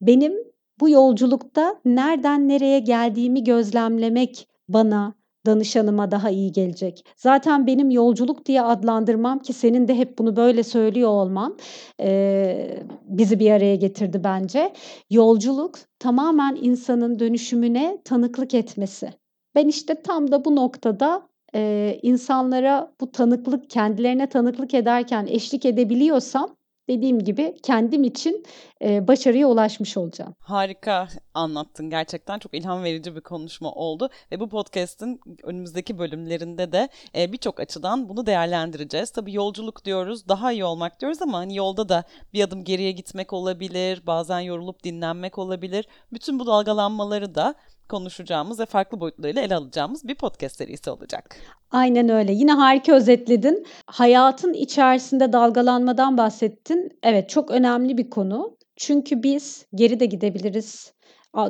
benim 0.00 0.32
bu 0.80 0.88
yolculukta 0.88 1.76
nereden 1.84 2.48
nereye 2.48 2.78
geldiğimi 2.78 3.44
gözlemlemek 3.44 4.48
bana, 4.68 5.14
danışanıma 5.48 6.12
daha 6.12 6.30
iyi 6.30 6.52
gelecek. 6.52 7.04
Zaten 7.16 7.66
benim 7.68 7.90
yolculuk 7.90 8.46
diye 8.46 8.62
adlandırmam 8.62 9.40
ki 9.40 9.54
senin 9.54 9.88
de 9.88 9.94
hep 9.98 10.18
bunu 10.18 10.36
böyle 10.36 10.64
söylüyor 10.64 11.10
olman, 11.10 11.58
eee, 12.00 12.84
bizi 13.08 13.40
bir 13.40 13.50
araya 13.50 13.76
getirdi 13.76 14.20
bence. 14.24 14.72
Yolculuk 15.10 15.78
tamamen 15.98 16.58
insanın 16.62 17.18
dönüşümüne 17.18 17.98
tanıklık 18.04 18.54
etmesi. 18.54 19.10
Ben 19.54 19.68
işte 19.68 20.02
tam 20.02 20.32
da 20.32 20.44
bu 20.44 20.56
noktada, 20.56 21.28
eee, 21.54 22.00
insanlara 22.02 22.92
bu 23.00 23.12
tanıklık, 23.12 23.70
kendilerine 23.70 24.28
tanıklık 24.28 24.74
ederken 24.74 25.26
eşlik 25.30 25.66
edebiliyorsam 25.66 26.57
dediğim 26.88 27.18
gibi 27.24 27.54
kendim 27.62 28.04
için, 28.04 28.44
eee, 28.80 29.08
başarıya 29.08 29.46
ulaşmış 29.46 29.96
olacağım. 29.96 30.34
Harika 30.40 31.08
anlattın 31.34 31.90
gerçekten. 31.90 32.38
Çok 32.38 32.54
ilham 32.54 32.84
verici 32.84 33.16
bir 33.16 33.20
konuşma 33.20 33.72
oldu 33.72 34.10
ve 34.32 34.40
bu 34.40 34.48
podcast'in 34.48 35.20
önümüzdeki 35.42 35.98
bölümlerinde 35.98 36.72
de 36.72 36.88
e, 37.14 37.32
birçok 37.32 37.60
açıdan 37.60 38.08
bunu 38.08 38.26
değerlendireceğiz. 38.26 39.10
Tabii 39.10 39.32
yolculuk 39.32 39.84
diyoruz, 39.84 40.28
daha 40.28 40.52
iyi 40.52 40.64
olmak 40.64 41.00
diyoruz 41.00 41.22
ama 41.22 41.38
hani 41.38 41.56
yolda 41.56 41.88
da 41.88 42.04
bir 42.32 42.44
adım 42.44 42.64
geriye 42.64 42.92
gitmek 42.92 43.32
olabilir, 43.32 44.02
bazen 44.06 44.40
yorulup 44.40 44.84
dinlenmek 44.84 45.38
olabilir. 45.38 45.88
Bütün 46.12 46.38
bu 46.38 46.46
dalgalanmaları 46.46 47.34
da 47.34 47.54
konuşacağımız 47.88 48.60
ve 48.60 48.66
farklı 48.66 49.00
boyutlarıyla 49.00 49.42
ele 49.42 49.54
alacağımız 49.54 50.08
bir 50.08 50.14
podcast 50.14 50.56
serisi 50.56 50.90
olacak. 50.90 51.36
Aynen 51.70 52.08
öyle. 52.08 52.32
Yine 52.32 52.52
harika 52.52 52.92
özetledin. 52.92 53.66
Hayatın 53.86 54.52
içerisinde 54.52 55.32
dalgalanmadan 55.32 56.16
bahsettin. 56.18 56.98
Evet, 57.02 57.28
çok 57.28 57.50
önemli 57.50 57.98
bir 57.98 58.10
konu. 58.10 58.56
Çünkü 58.76 59.22
biz 59.22 59.66
geri 59.74 60.00
de 60.00 60.06
gidebiliriz. 60.06 60.92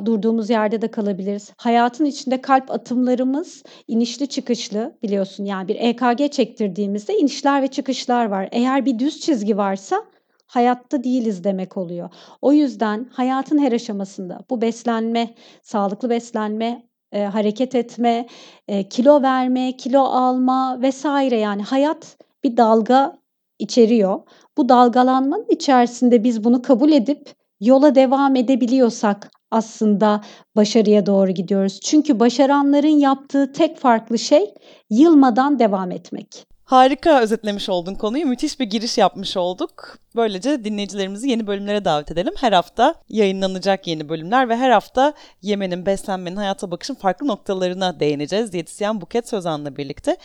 Durduğumuz 0.05 0.49
yerde 0.49 0.81
de 0.81 0.91
kalabiliriz. 0.91 1.51
Hayatın 1.57 2.05
içinde 2.05 2.41
kalp 2.41 2.71
atımlarımız 2.71 3.63
inişli 3.87 4.27
çıkışlı 4.27 4.97
biliyorsun. 5.03 5.45
Yani 5.45 5.67
bir 5.67 5.75
EKG 5.75 6.31
çektirdiğimizde 6.31 7.17
inişler 7.17 7.61
ve 7.61 7.67
çıkışlar 7.67 8.25
var. 8.25 8.49
Eğer 8.51 8.85
bir 8.85 8.99
düz 8.99 9.19
çizgi 9.19 9.57
varsa 9.57 10.05
hayatta 10.49 11.03
değiliz 11.03 11.43
demek 11.43 11.77
oluyor. 11.77 12.09
O 12.41 12.53
yüzden 12.53 13.07
hayatın 13.13 13.57
her 13.57 13.71
aşamasında 13.71 14.39
bu 14.49 14.61
beslenme, 14.61 15.35
sağlıklı 15.63 16.09
beslenme, 16.09 16.83
e, 17.11 17.23
hareket 17.23 17.75
etme, 17.75 18.27
e, 18.67 18.89
kilo 18.89 19.21
verme, 19.21 19.77
kilo 19.77 20.01
alma 20.01 20.81
vesaire 20.81 21.39
yani 21.39 21.63
hayat 21.63 22.17
bir 22.43 22.57
dalga 22.57 23.17
içeriyor. 23.59 24.19
Bu 24.57 24.69
dalgalanmanın 24.69 25.45
içerisinde 25.49 26.23
biz 26.23 26.43
bunu 26.43 26.61
kabul 26.61 26.91
edip 26.91 27.33
yola 27.59 27.95
devam 27.95 28.35
edebiliyorsak 28.35 29.31
aslında 29.51 30.21
başarıya 30.55 31.05
doğru 31.05 31.31
gidiyoruz. 31.31 31.79
Çünkü 31.79 32.19
başaranların 32.19 32.99
yaptığı 32.99 33.53
tek 33.53 33.77
farklı 33.77 34.19
şey 34.19 34.53
yılmadan 34.89 35.59
devam 35.59 35.91
etmek. 35.91 36.49
Harika 36.69 37.21
özetlemiş 37.21 37.69
oldun 37.69 37.95
konuyu. 37.95 38.25
Müthiş 38.25 38.59
bir 38.59 38.65
giriş 38.65 38.97
yapmış 38.97 39.37
olduk. 39.37 39.97
Böylece 40.15 40.63
dinleyicilerimizi 40.63 41.29
yeni 41.29 41.47
bölümlere 41.47 41.85
davet 41.85 42.11
edelim. 42.11 42.33
Her 42.37 42.51
hafta 42.51 42.95
yayınlanacak 43.09 43.87
yeni 43.87 44.09
bölümler 44.09 44.49
ve 44.49 44.57
her 44.57 44.69
hafta 44.69 45.13
yemenin, 45.41 45.85
beslenmenin, 45.85 46.35
hayata 46.35 46.71
bakışın 46.71 46.95
farklı 46.95 47.27
noktalarına 47.27 47.99
değineceğiz. 47.99 48.53
Diyetisyen 48.53 49.01
Buket 49.01 49.29
Sözan'la 49.29 49.77
birlikte. 49.77 50.17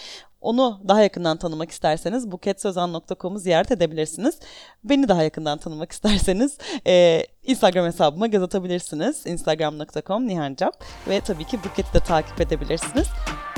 Onu 0.44 0.80
daha 0.88 1.02
yakından 1.02 1.36
tanımak 1.36 1.70
isterseniz 1.70 2.32
buketsözan.com'u 2.32 3.38
ziyaret 3.38 3.70
edebilirsiniz. 3.70 4.38
Beni 4.84 5.08
daha 5.08 5.22
yakından 5.22 5.58
tanımak 5.58 5.92
isterseniz 5.92 6.58
e, 6.86 7.24
Instagram 7.42 7.86
hesabıma 7.86 8.26
göz 8.26 8.42
atabilirsiniz. 8.42 9.26
Instagram.com 9.26 10.26
nihancap 10.26 10.84
ve 11.08 11.20
tabii 11.20 11.44
ki 11.44 11.58
Buket'i 11.64 11.94
de 11.94 12.00
takip 12.00 12.40
edebilirsiniz. 12.40 13.06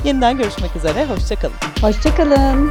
Yeniden 0.04 0.38
görüşmek 0.38 0.76
üzere, 0.76 1.06
hoşçakalın. 1.06 1.54
Hoşçakalın. 1.80 2.70